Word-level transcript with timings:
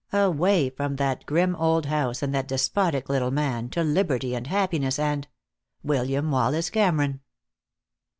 Away 0.13 0.71
from 0.71 0.95
that 0.95 1.27
grim 1.27 1.55
old 1.57 1.85
house, 1.85 2.23
and 2.23 2.33
that 2.33 2.47
despotic 2.47 3.07
little 3.07 3.29
man, 3.29 3.69
to 3.69 3.83
liberty 3.83 4.33
and 4.33 4.47
happiness 4.47 4.97
and 4.97 5.27
William 5.83 6.31
Wallace 6.31 6.71
Cameron. 6.71 7.21